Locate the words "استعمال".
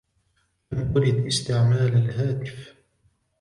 1.25-1.93